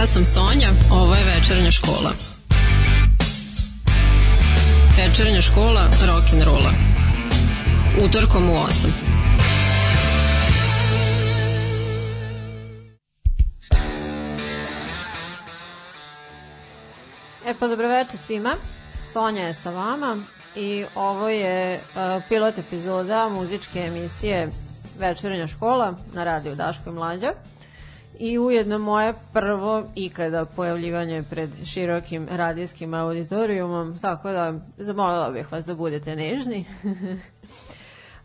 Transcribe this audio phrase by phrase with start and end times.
[0.00, 2.12] Ja sam Sonja, ovo je večernja škola.
[4.96, 6.72] Večernja škola rock'n'rolla.
[8.04, 8.88] Utorkom u 8.
[17.46, 18.56] E pa dobro večer svima.
[19.12, 20.16] Sonja je sa vama
[20.56, 24.48] i ovo je uh, pilot epizoda muzičke emisije
[24.98, 27.32] Večernja škola na radiju Daško i Mlađa
[28.18, 35.66] i ujedno moje prvo ikada pojavljivanje pred širokim radijskim auditorijumom, tako da zamolila bih vas
[35.66, 36.64] da budete nežni.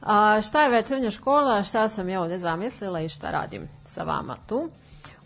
[0.01, 4.35] A šta je večernja škola, šta sam ja ovde zamislila i šta radim sa vama
[4.47, 4.69] tu?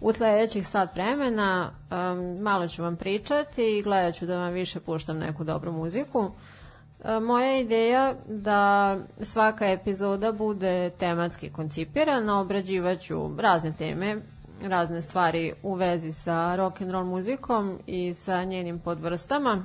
[0.02, 4.80] U sledećih sat vremena um, malo ću vam pričati i gledat ću da vam više
[4.80, 6.20] puštam neku dobru muziku.
[6.20, 14.22] Um, moja ideja da svaka epizoda bude tematski koncipirana, obrađivaću razne teme,
[14.62, 19.64] razne stvari u vezi sa rock and roll muzikom i sa njenim podvrstama.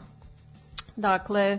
[0.96, 1.58] Dakle, e,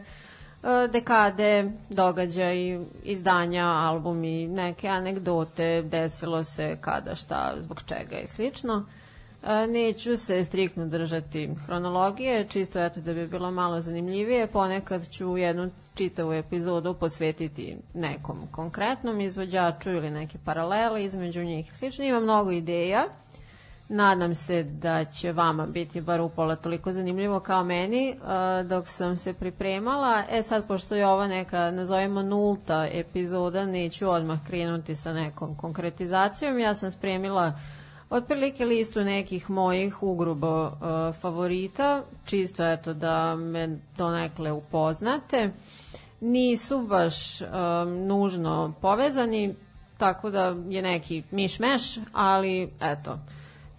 [0.91, 8.86] dekade, događaj, izdanja, albumi, neke anegdote, desilo se kada, šta, zbog čega i slično.
[9.44, 14.47] E, neću se striktno držati hronologije, čisto eto da bi bilo malo zanimljivije.
[14.47, 21.73] Ponekad ću jednu čitavu epizodu posvetiti nekom konkretnom izvođaču ili neke paralele između njih.
[21.75, 23.06] Slično ima mnogo ideja
[23.89, 29.16] Nadam se da će vama biti bar upola toliko zanimljivo kao meni uh, dok sam
[29.16, 30.23] se pripremala.
[30.30, 36.59] E sad, pošto je ova neka, nazovemo nulta epizoda, neću odmah krenuti sa nekom konkretizacijom.
[36.59, 37.59] Ja sam spremila
[38.09, 40.72] otprilike listu nekih mojih ugrubo uh,
[41.22, 45.52] favorita, čisto eto da me donekle upoznate.
[46.22, 47.47] Nisu baš um,
[48.08, 49.56] nužno povezani,
[49.97, 53.19] tako da je neki miš-meš, ali eto,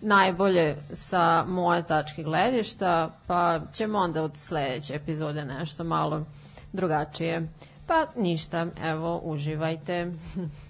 [0.07, 6.25] najbolje sa moje tačke gledišta, pa ćemo onda od sledeće epizode nešto malo
[6.73, 7.49] drugačije.
[7.87, 10.13] Pa ništa, evo, uživajte.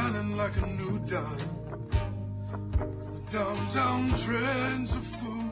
[0.00, 1.50] shining like a new dime.
[3.28, 5.50] Downtown trends are full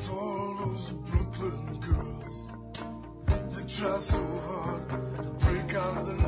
[0.00, 2.52] for all those Brooklyn girls.
[3.26, 6.19] that try so hard to break out of the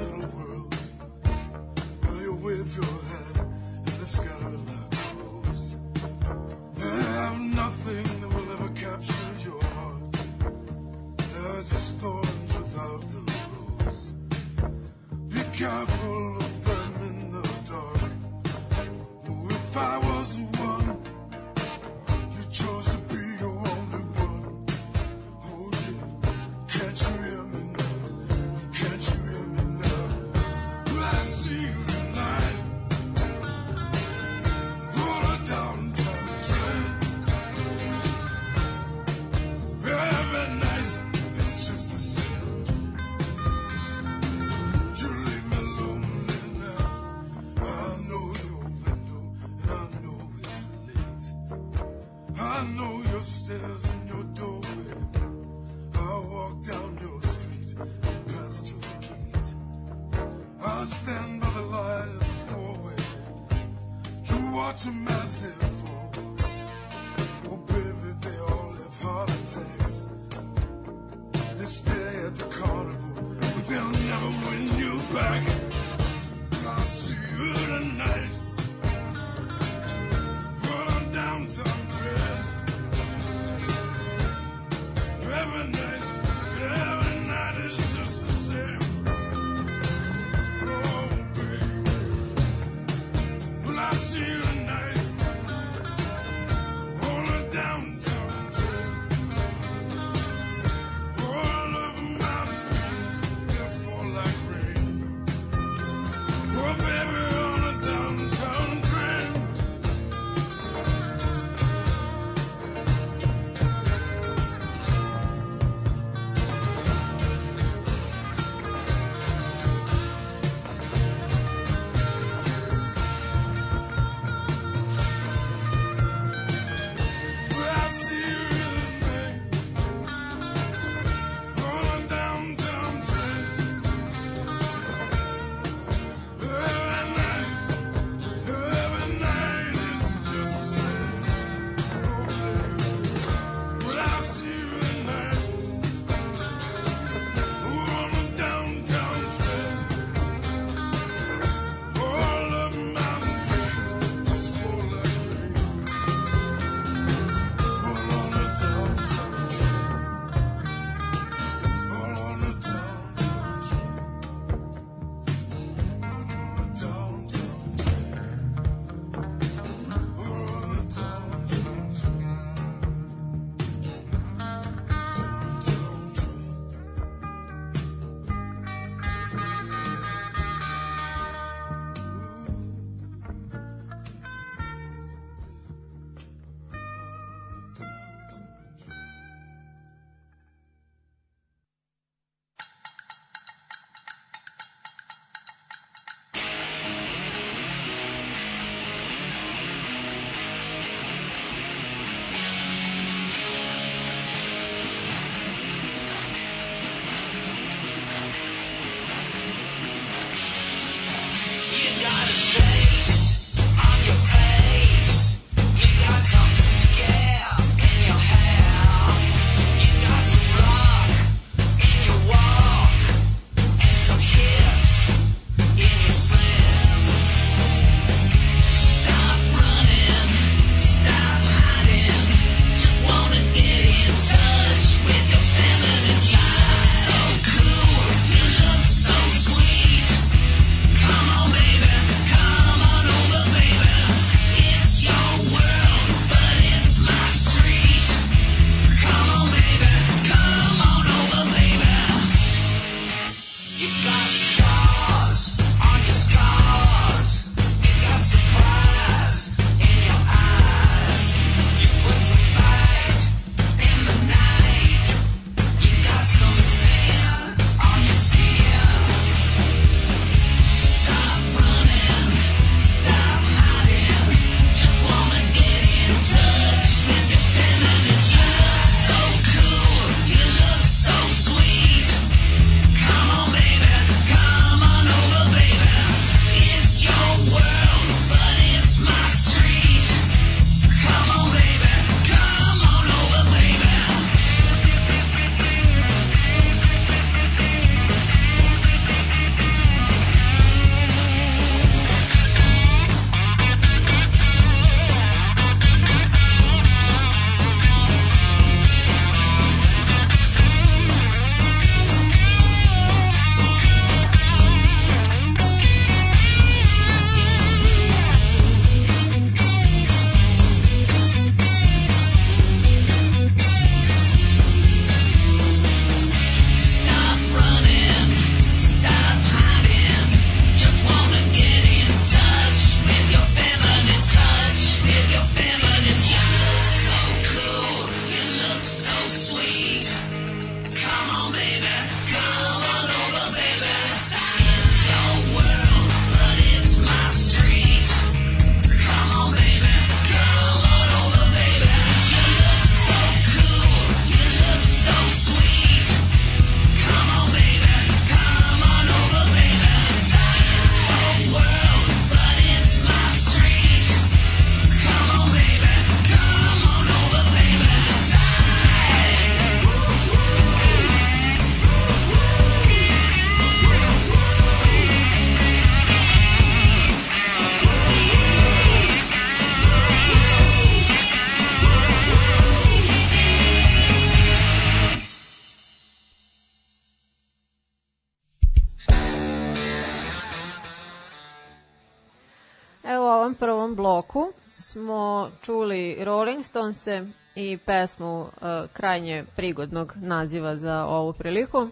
[395.62, 398.48] čuli Rolling Stonese i pesmu uh,
[398.92, 401.88] krajnje prigodnog naziva za ovu priliku.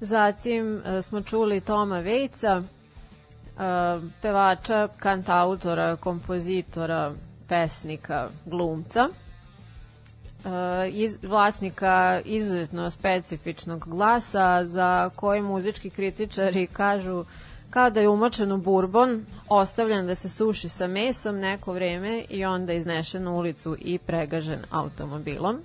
[0.00, 3.62] Zatim uh, smo čuli Toma Vejca, uh,
[4.22, 7.12] pevača, kantautora, kompozitora,
[7.48, 9.08] pesnika, glumca,
[10.92, 17.24] iz, vlasnika izuzetno specifičnog glasa za koji muzički kritičari kažu
[17.74, 22.44] kao da je umočen u burbon, ostavljen da se suši sa mesom neko vreme i
[22.44, 25.62] onda iznešen u ulicu i pregažen automobilom.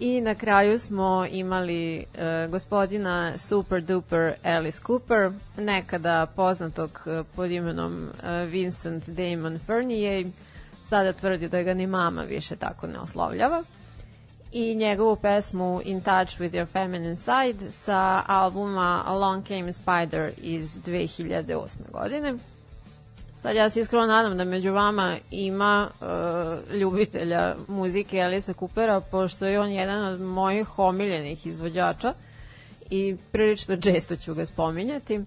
[0.00, 2.04] I na kraju smo imali e,
[2.50, 10.26] gospodina Super Duper Alice Cooper, nekada poznatog e, pod imenom e, Vincent Damon Fernier,
[10.86, 13.64] sada tvrdi da ga ni mama više tako ne oslovljava
[14.52, 20.78] i njegovu pesmu In Touch with Your Feminine Side sa albuma Along Came Spider iz
[20.86, 21.68] 2008.
[21.92, 22.34] godine.
[23.42, 29.46] Sad ja se iskreno nadam da među vama ima uh, ljubitelja muzike Elisa Coopera, pošto
[29.46, 32.14] je on jedan od mojih omiljenih izvođača
[32.90, 35.20] i prilično često ću ga spominjati.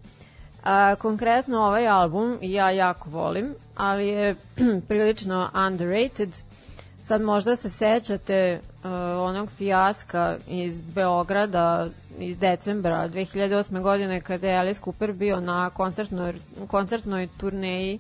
[0.64, 4.36] A, konkretno ovaj album ja jako volim, ali je
[4.88, 6.30] prilično underrated.
[7.12, 8.92] Sad možda se sećate uh,
[9.22, 11.88] onog fijaska iz Beograda
[12.20, 13.82] iz decembra 2008.
[13.82, 16.34] godine kada je Alice Cooper bio na koncertnoj,
[16.68, 18.00] koncertnoj turneji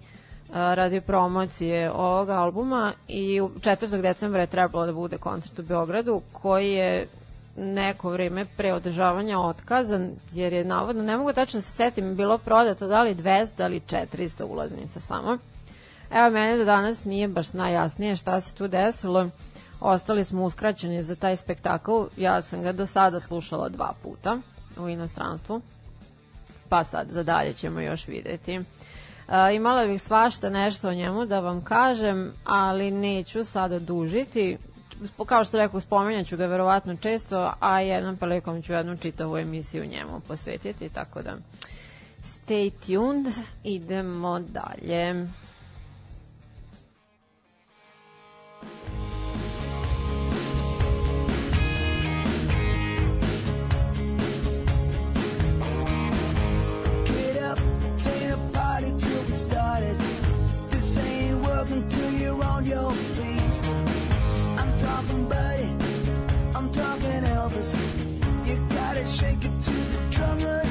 [0.50, 4.02] uh, radi promocije ovog albuma i 4.
[4.02, 7.08] decembra je trebalo da bude koncert u Beogradu koji je
[7.58, 12.38] neko vreme pre održavanja otkazan jer je navodno, ne mogu tačno da se setim, bilo
[12.38, 15.38] prodato da li 200 da li 400 ulaznica samo.
[16.14, 19.30] Evo, mene do danas nije baš najjasnije šta se tu desilo
[19.82, 22.04] ostali smo uskraćeni za taj spektakl.
[22.18, 24.38] Ja sam ga do sada slušala dva puta
[24.78, 25.62] u inostranstvu,
[26.70, 28.54] pa sad za dalje ćemo još videti.
[28.56, 34.58] E, imala bih svašta nešto o njemu da vam kažem, ali neću sada dužiti.
[35.26, 39.86] Kao što rekao, spomenjat ću ga verovatno često, a jednom prilikom ću jednu čitavu emisiju
[39.86, 41.38] njemu posvetiti, tako da
[42.24, 45.28] stay tuned, idemo dalje.
[69.22, 70.71] Shake it to the drummer's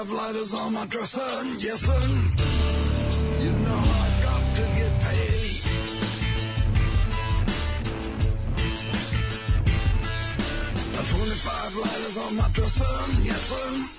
[0.00, 2.00] have lighters on my dresser, yes, sir.
[3.44, 5.60] You know I got to get paid.
[10.96, 12.94] A 25 lighters on my dresser,
[13.28, 13.96] yes, sir.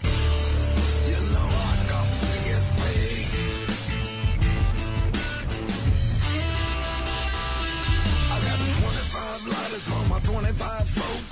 [9.48, 11.31] lighters on my 25 folks.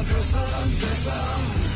[0.00, 1.69] Adresam, adresam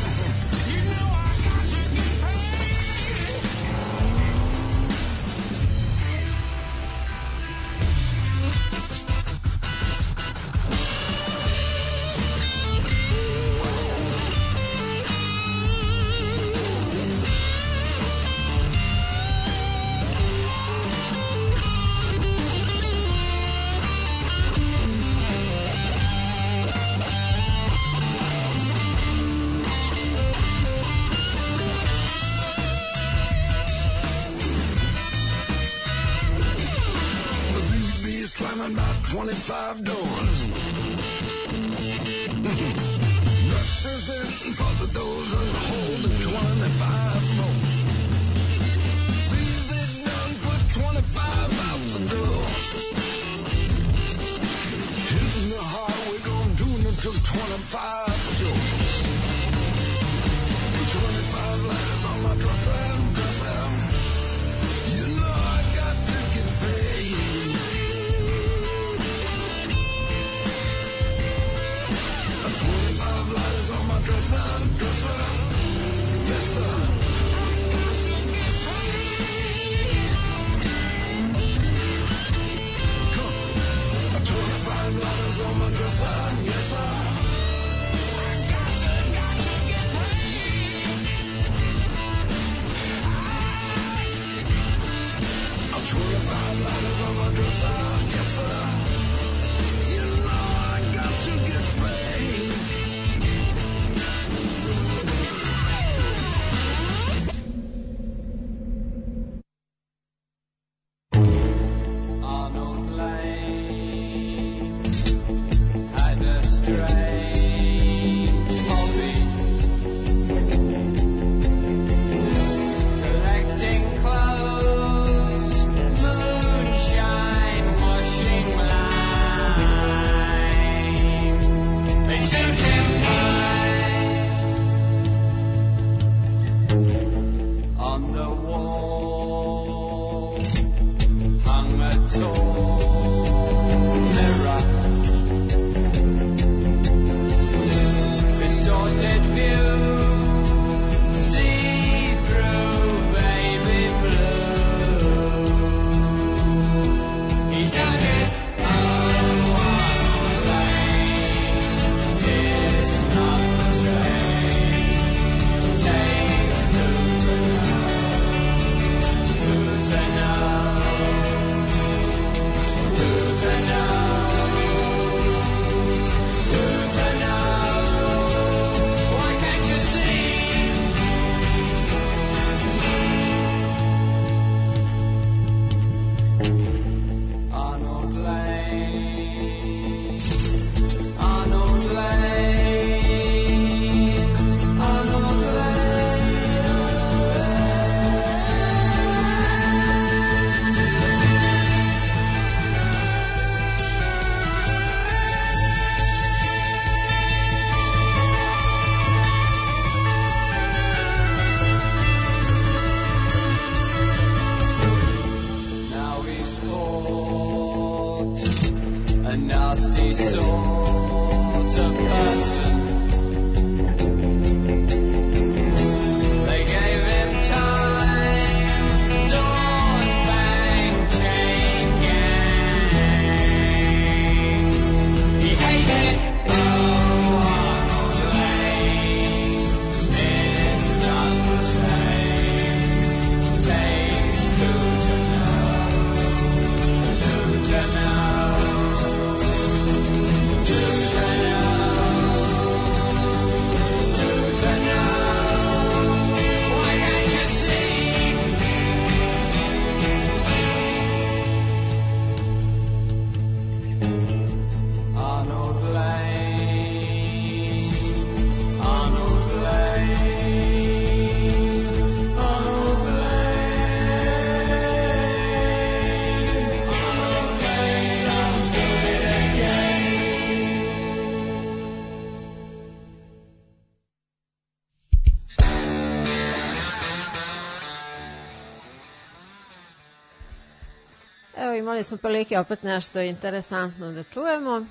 [292.05, 294.87] smo prilike opet nešto interesantno da čujemo.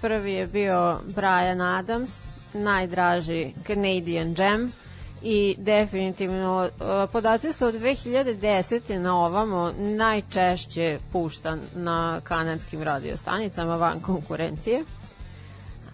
[0.00, 2.10] Prvi je bio Brian Adams,
[2.52, 4.72] najdraži Canadian Jam
[5.22, 6.68] i definitivno
[7.12, 8.98] podaci su od 2010.
[8.98, 14.84] na ovamo najčešće puštan na kanadskim radiostanicama van konkurencije.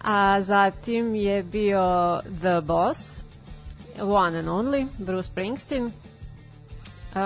[0.03, 3.23] A zatim je bio The Boss,
[4.01, 5.91] One and Only, Bruce Springsteen.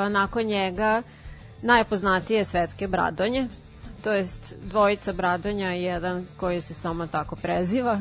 [0.09, 1.01] Nakon njega
[1.61, 3.47] najpoznatije svetske Bradonje,
[4.03, 7.99] to jest dvojica Bradonja i jedan koji se samo tako preziva.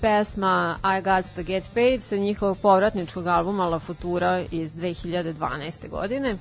[0.00, 5.88] Pesma I Got To Get Paid sa njihovog povratničkog albuma La Futura iz 2012.
[5.88, 6.36] godine.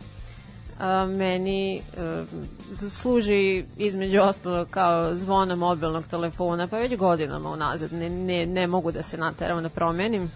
[0.80, 2.26] A, meni a,
[2.90, 8.92] služi između ostalo kao zvona mobilnog telefona, pa već godinama unazad ne, ne, ne mogu
[8.92, 10.32] da se nateram da promenim.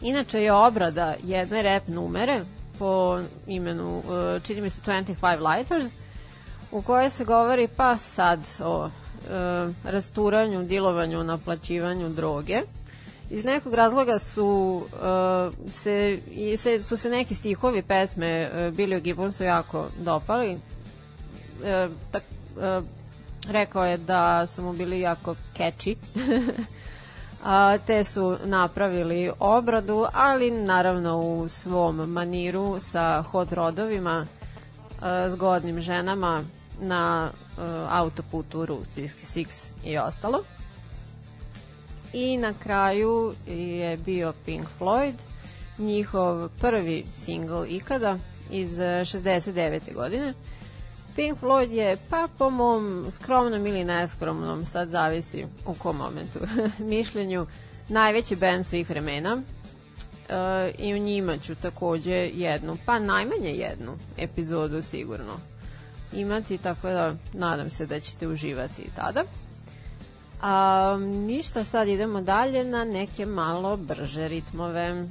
[0.00, 2.44] Inače je obrada jedne rap numere
[2.78, 5.92] po imenu, uh, čini mi se 25 Lighters,
[6.72, 8.90] u kojoj se govori pa sad o uh,
[9.84, 12.62] rasturanju, dilovanju, naplaćivanju droge.
[13.30, 14.46] Iz nekog razloga su
[14.92, 20.52] uh, se, i se, su se neki stihovi pesme uh, Billy Gibbonsu jako dopali.
[20.52, 22.22] Uh, tak,
[22.56, 22.84] uh,
[23.48, 25.96] rekao je da su mu bili jako catchy.
[27.86, 34.26] te su napravili obradu, ali naravno u svom maniru sa hot rodovima,
[35.28, 36.42] zgodnim ženama
[36.80, 39.46] na a, autoputu Route 66
[39.84, 40.44] i ostalo.
[42.12, 45.14] I na kraju je bio Pink Floyd,
[45.78, 48.18] njihov prvi single ikada
[48.50, 49.94] iz 69.
[49.94, 50.34] godine.
[51.16, 56.38] Pink Floyd je, pa po mom skromnom ili neskromnom, sad zavisi u kom momentu,
[56.94, 57.46] mišljenju,
[57.88, 59.42] najveći band svih vremena.
[60.28, 65.32] E, I u njima ću takođe jednu, pa najmanje jednu epizodu sigurno
[66.12, 69.24] imati, tako da nadam se da ćete uživati i tada.
[70.42, 75.06] A, ništa, sad idemo dalje na neke malo brže ritmove.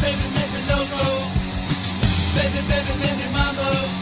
[0.00, 1.04] Baby, baby, loco.
[2.34, 4.01] Baby, baby, me mambo.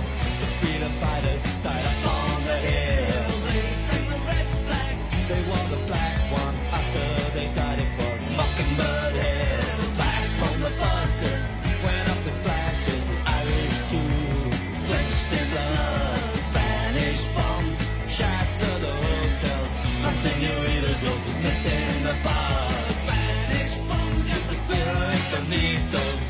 [25.31, 26.20] 等你走。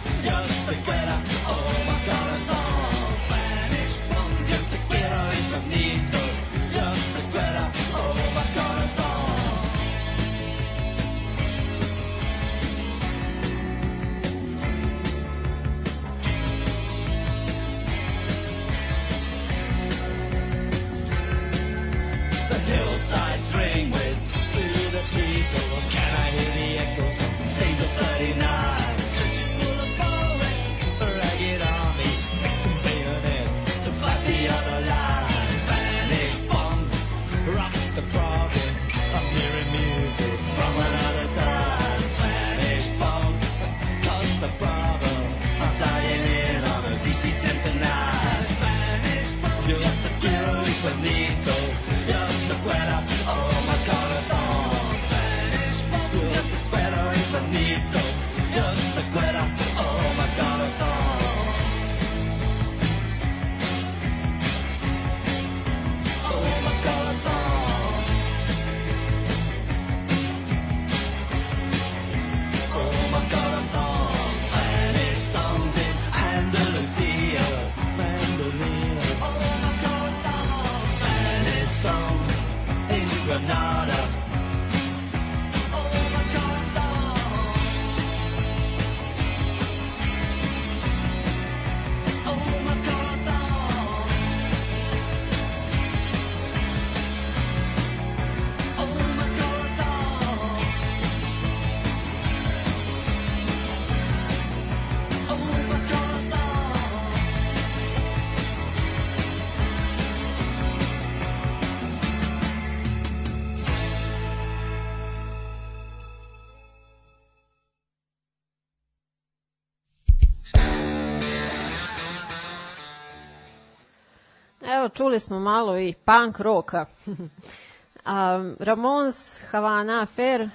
[125.01, 126.85] čuli smo malo i punk roka.
[127.07, 130.49] um, Ramons Havana Affair, e,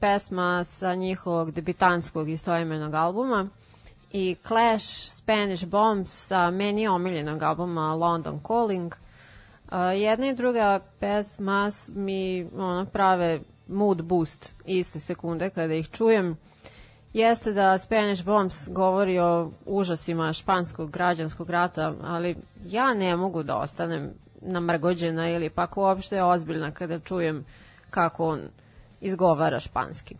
[0.00, 3.48] pesma sa njihovog debitanskog istoimenog albuma
[4.12, 8.94] i Clash Spanish Bombs sa meni omiljenog albuma London Calling.
[9.72, 16.36] E, jedna i druga pesma mi ono, prave mood boost iste sekunde kada ih čujem
[17.14, 23.56] jeste da Spanish Bombs govori o užasima španskog građanskog rata, ali ja ne mogu da
[23.56, 24.10] ostanem
[24.40, 27.44] namrgođena ili pak uopšte ozbiljna kada čujem
[27.90, 28.40] kako on
[29.00, 30.16] izgovara španski.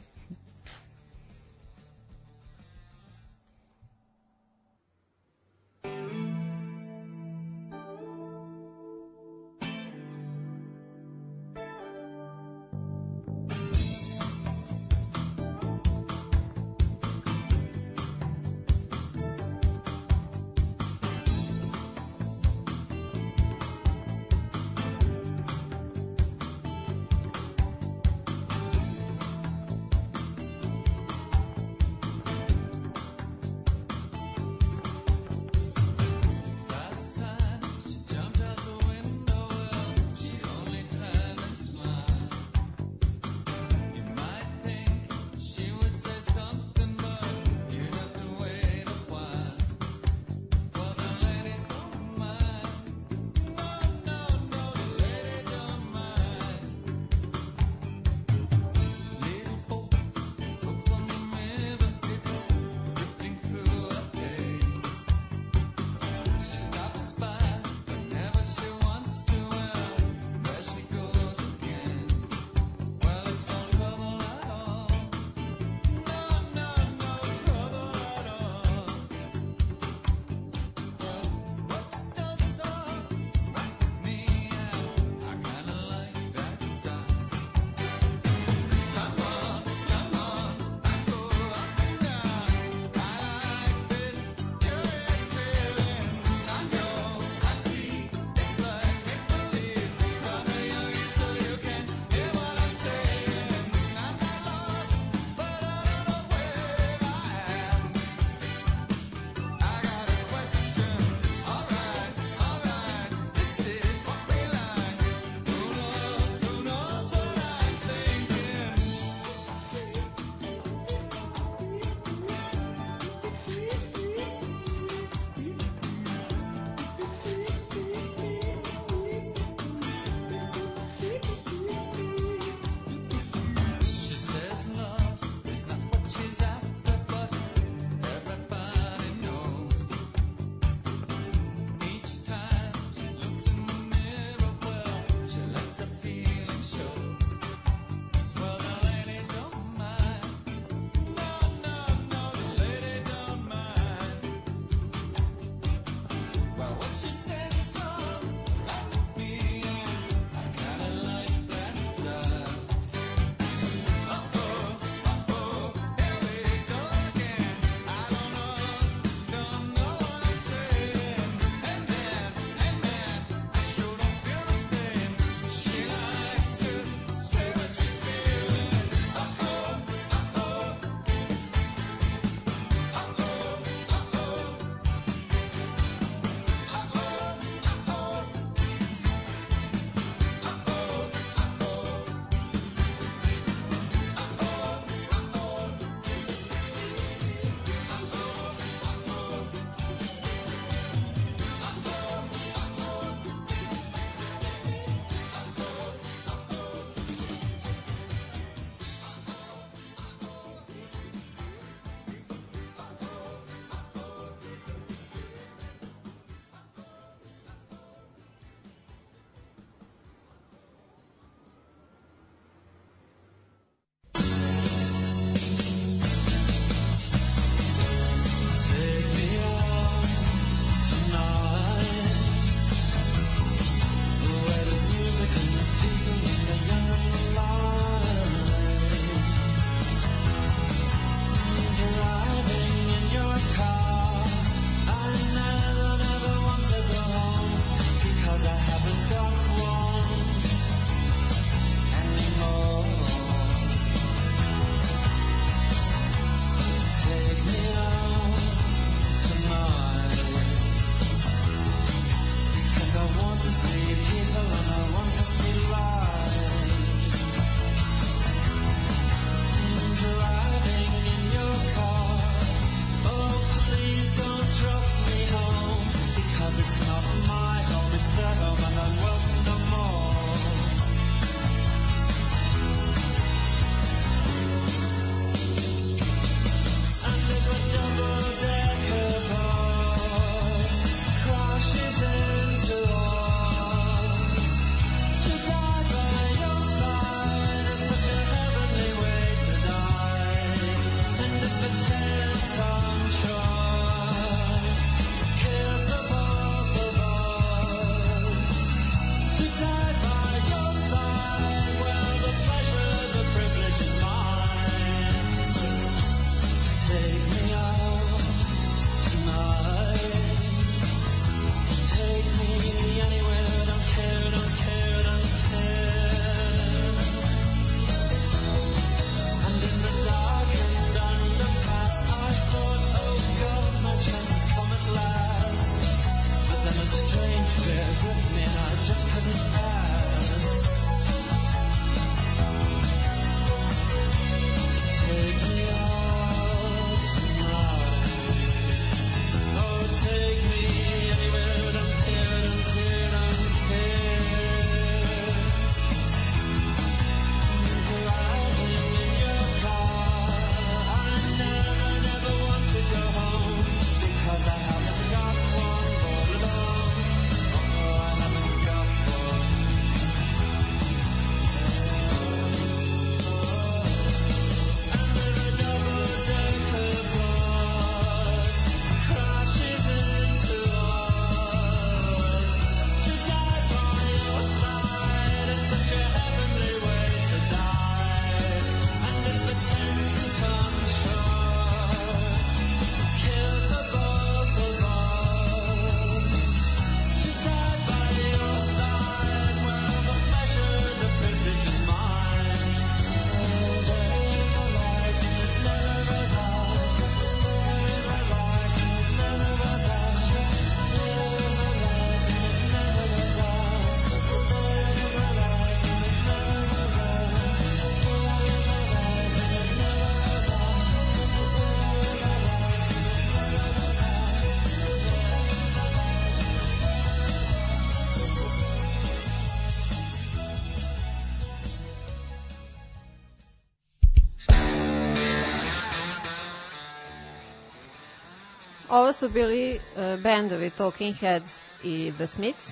[439.05, 442.69] Ovo su bili uh, bendovi Talking Heads i The Smiths.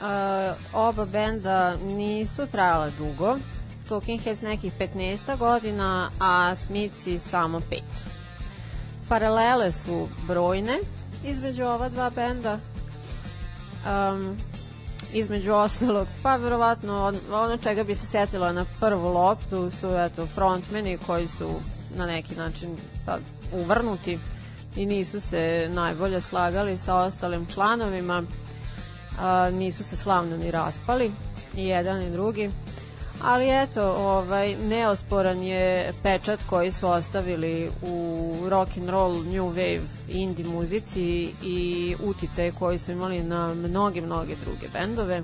[0.00, 0.06] Uh,
[0.74, 3.38] oba benda nisu trajala dugo.
[3.88, 7.80] Talking Heads nekih 15 godina, a Smithsi samo 5.
[9.08, 10.78] Paralele su brojne
[11.24, 12.58] između ova dva benda.
[13.86, 14.36] Um,
[15.12, 20.26] između ostalog, pa verovatno on- ono čega bi se setila na prvu loptu su eto
[20.26, 21.50] frontmeni koji su
[21.96, 22.76] na neki način
[23.06, 23.18] pa,
[23.52, 24.18] uvrnuti
[24.76, 28.22] i nisu se najbolje slagali sa ostalim članovima
[29.18, 31.12] a, nisu se slavno ni raspali
[31.56, 32.50] i jedan i drugi
[33.22, 39.80] ali eto ovaj neosporan je pečat koji su ostavili u rock and roll, new wave,
[40.08, 45.22] indie muzici i utice koji su imali na mnoge mnoge druge bendove.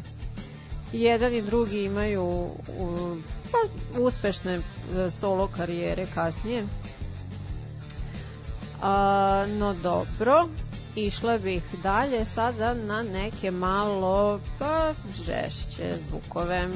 [0.92, 3.16] Jedan i drugi imaju u,
[3.53, 3.59] pa,
[4.01, 6.66] uspešne e, solo karijere kasnije.
[8.82, 10.48] A, no dobro,
[10.94, 14.92] išla bih dalje sada na neke malo pa
[15.24, 16.68] žešće zvukove.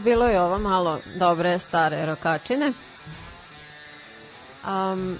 [0.00, 2.72] Bilo je ovo malo dobre stare rokačine.
[4.66, 5.18] Um,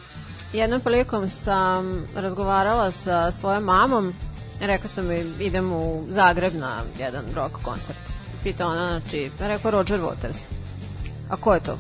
[0.53, 4.15] jednom prilikom sam razgovarala sa svojom mamom,
[4.61, 7.99] rekla sam joj idem u Zagreb na jedan rock koncert.
[8.43, 10.39] Pita ona, znači, rekao Roger Waters.
[11.31, 11.79] A ko je to?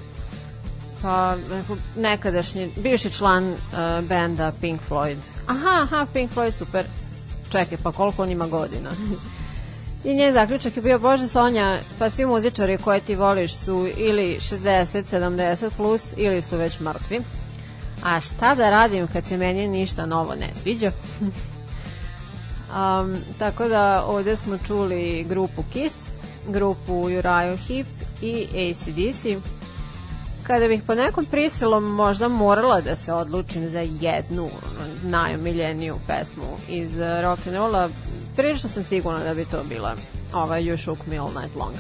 [1.03, 3.59] Pa, rekao, nekadašnji, bivši član uh,
[4.09, 5.16] benda Pink Floyd.
[5.46, 6.86] Aha, aha, Pink Floyd, super.
[7.51, 8.90] Čekaj, pa koliko on ima godina?
[10.05, 14.36] I njen zaključak je bio, Bože Sonja, pa svi muzičari koje ti voliš su ili
[14.40, 17.20] 60, 70 plus ili su već mrtvi.
[18.05, 20.92] A šta da radim kad se meni ništa novo ne sviđa?
[21.20, 26.09] um, tako da ovde smo čuli grupu Kiss,
[26.48, 27.86] grupu Uriah Heep
[28.22, 29.26] i ACDC.
[30.43, 34.49] Kada bih po nekom prisilom možda morala da se odlučim za jednu
[35.03, 37.88] najomiljeniju pesmu iz rock'n'rolla,
[38.36, 39.97] prilično sam sigurna da bi to bila
[40.32, 41.74] ova You Shook Me All Night Long.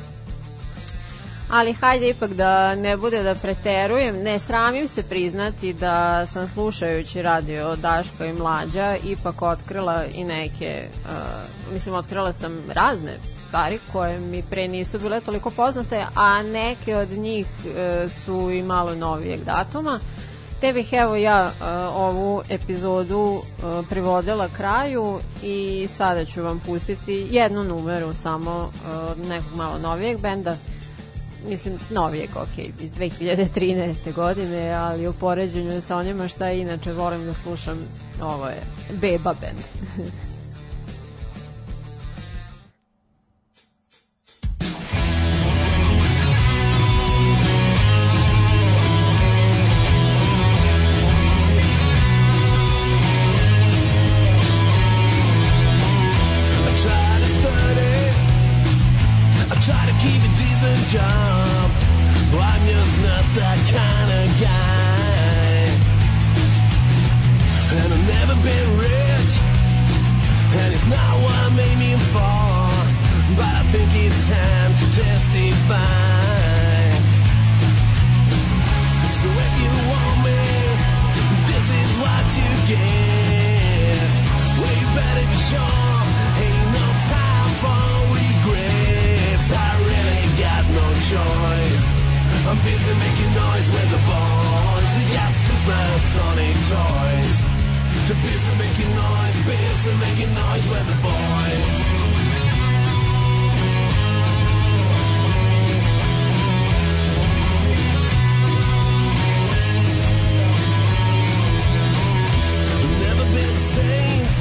[1.50, 7.22] Ali hajde ipak da ne bude da preterujem, ne sramim se priznati da sam slušajući
[7.22, 13.12] radio Daško i Mlađa ipak otkrila i neke, uh, mislim otkrila sam razne
[13.50, 18.62] stvari koje mi pre nisu bile toliko poznate, a neke od njih uh, su i
[18.62, 20.00] malo novijeg datuma.
[20.60, 23.42] Te bih evo ja uh, ovu epizodu uh,
[23.88, 30.56] privodila kraju i sada ću vam pustiti jednu numeru samo uh, nekog malo novijeg benda
[31.48, 34.12] mislim, novijeg, ok, iz 2013.
[34.14, 37.78] godine, ali u poređenju sa onima šta inače volim da slušam,
[38.22, 38.62] ovo je
[39.00, 39.60] Beba Band.
[60.80, 65.70] I'm just not that kind of guy.
[67.76, 69.32] And I've never been rich.
[70.56, 72.40] And it's not what aiming for.
[73.36, 75.76] But I think it's time to testify.
[79.20, 80.40] So if you want me,
[81.52, 83.20] this is what you get.
[84.92, 86.02] Better be sure.
[86.42, 89.48] Ain't no time for regrets.
[89.54, 90.09] I really
[90.40, 91.84] got no choice.
[92.48, 94.88] I'm busy making noise with the boys.
[94.96, 97.36] We got supersonic toys.
[98.08, 101.72] Too busy making noise, busy making noise with the boys.
[113.04, 114.34] Never been a saint.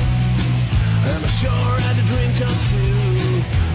[1.11, 3.58] I'm sure I had a drink or two,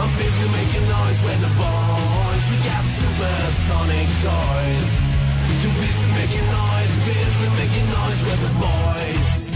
[0.00, 2.44] I'm busy making noise with the boys.
[2.50, 4.86] We got supersonic toys.
[5.62, 9.47] Too busy making noise, busy making noise with the boys.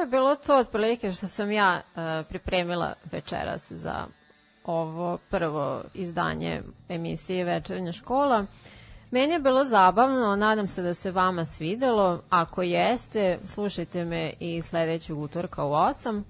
[0.00, 4.06] Je bilo to otprilike što sam ja e, pripremila večeras za
[4.64, 8.46] ovo prvo izdanje emisije Večernja škola.
[9.10, 12.20] Meni je bilo zabavno, nadam se da se vama svidelo.
[12.30, 16.22] Ako jeste, slušajte me i sledećeg utorka u 8.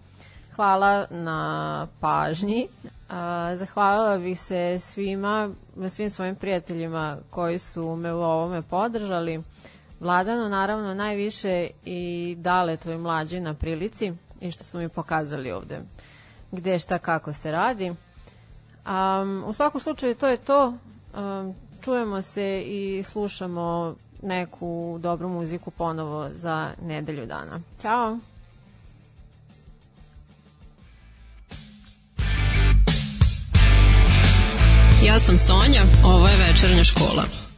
[0.55, 2.69] Hvala na pažnji.
[3.09, 5.51] A, Zahvalila bih se svima,
[5.89, 9.43] svim svojim prijateljima koji su me u ovome podržali.
[10.01, 15.81] Vladano naravno najviše i dale tvoj mlađi na prilici i što su mi pokazali ovde
[16.53, 17.91] gde šta kako se radi.
[17.91, 20.75] Um, u svakom slučaju to je to.
[21.15, 27.61] Um, čujemo se i slušamo neku dobru muziku ponovo za nedelju dana.
[27.83, 28.19] Ćao!
[35.05, 37.50] Ja sam Sonja, ovo je večernja škola.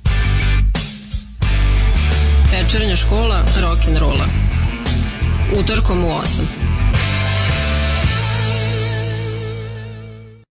[2.52, 4.26] Večernja škola rock and rolla.
[5.60, 6.28] Utorkom u 8.